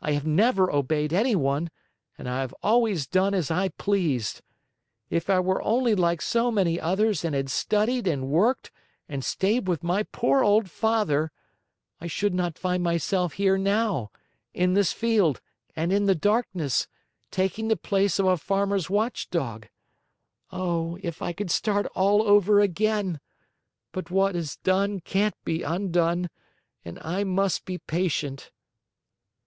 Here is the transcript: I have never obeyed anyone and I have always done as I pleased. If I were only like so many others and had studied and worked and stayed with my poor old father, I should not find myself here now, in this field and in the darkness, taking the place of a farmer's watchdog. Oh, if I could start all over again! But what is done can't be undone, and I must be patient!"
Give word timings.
I 0.00 0.12
have 0.12 0.26
never 0.26 0.70
obeyed 0.72 1.12
anyone 1.12 1.68
and 2.16 2.26
I 2.26 2.40
have 2.40 2.54
always 2.62 3.06
done 3.06 3.34
as 3.34 3.50
I 3.50 3.68
pleased. 3.68 4.40
If 5.10 5.28
I 5.28 5.40
were 5.40 5.62
only 5.62 5.94
like 5.94 6.22
so 6.22 6.50
many 6.50 6.80
others 6.80 7.22
and 7.22 7.34
had 7.34 7.50
studied 7.50 8.06
and 8.06 8.28
worked 8.30 8.70
and 9.10 9.22
stayed 9.22 9.68
with 9.68 9.82
my 9.82 10.04
poor 10.04 10.42
old 10.42 10.70
father, 10.70 11.32
I 12.00 12.06
should 12.06 12.32
not 12.32 12.56
find 12.56 12.82
myself 12.82 13.34
here 13.34 13.58
now, 13.58 14.10
in 14.54 14.72
this 14.72 14.94
field 14.94 15.42
and 15.76 15.92
in 15.92 16.06
the 16.06 16.14
darkness, 16.14 16.88
taking 17.30 17.68
the 17.68 17.76
place 17.76 18.18
of 18.18 18.24
a 18.24 18.38
farmer's 18.38 18.88
watchdog. 18.88 19.68
Oh, 20.50 20.98
if 21.02 21.20
I 21.20 21.34
could 21.34 21.50
start 21.50 21.84
all 21.94 22.22
over 22.22 22.58
again! 22.58 23.20
But 23.92 24.10
what 24.10 24.34
is 24.34 24.56
done 24.56 25.00
can't 25.00 25.36
be 25.44 25.62
undone, 25.62 26.30
and 26.86 26.98
I 27.02 27.22
must 27.24 27.66
be 27.66 27.76
patient!" 27.76 28.50